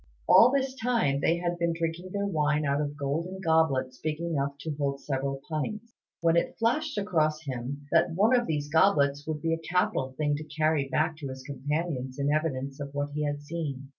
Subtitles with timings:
[0.27, 4.53] All this time they had been drinking their wine out of golden goblets big enough
[4.61, 9.43] to hold several pints, when it flashed across him that one of these goblets would
[9.43, 13.23] be a capital thing to carry back to his companions in evidence of what he
[13.25, 13.89] had seen.